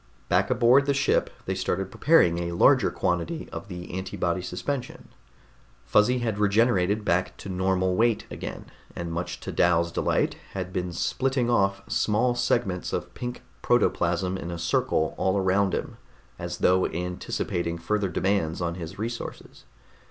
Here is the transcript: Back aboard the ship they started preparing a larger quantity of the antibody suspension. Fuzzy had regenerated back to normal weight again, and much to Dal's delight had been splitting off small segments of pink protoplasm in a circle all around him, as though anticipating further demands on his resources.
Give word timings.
Back 0.29 0.49
aboard 0.49 0.87
the 0.87 0.95
ship 0.95 1.29
they 1.45 1.53
started 1.53 1.91
preparing 1.91 2.39
a 2.39 2.53
larger 2.55 2.89
quantity 2.89 3.47
of 3.51 3.67
the 3.67 3.93
antibody 3.93 4.41
suspension. 4.41 5.09
Fuzzy 5.85 6.17
had 6.17 6.39
regenerated 6.39 7.05
back 7.05 7.37
to 7.37 7.49
normal 7.49 7.95
weight 7.95 8.25
again, 8.31 8.65
and 8.95 9.11
much 9.13 9.39
to 9.41 9.51
Dal's 9.51 9.91
delight 9.91 10.37
had 10.53 10.73
been 10.73 10.91
splitting 10.91 11.51
off 11.51 11.83
small 11.87 12.33
segments 12.33 12.93
of 12.93 13.13
pink 13.13 13.43
protoplasm 13.61 14.39
in 14.39 14.49
a 14.49 14.57
circle 14.57 15.13
all 15.19 15.37
around 15.37 15.75
him, 15.75 15.97
as 16.39 16.57
though 16.57 16.87
anticipating 16.87 17.77
further 17.77 18.09
demands 18.09 18.59
on 18.59 18.73
his 18.73 18.97
resources. 18.97 19.65